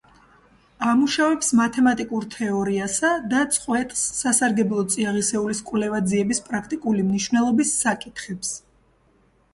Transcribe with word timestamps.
ამუშავებს 0.91 1.51
მათემატიკურ 1.59 2.25
თეორიასა 2.35 3.11
და 3.33 3.43
წყვეტს 3.57 4.01
სასარგებლო 4.23 4.87
წიაღისეულის 4.95 5.63
კვლევა-ძიების 5.71 6.43
პრაქტიკული 6.49 7.07
მნიშვნელობის 7.11 7.79
საკითხებს. 7.87 8.59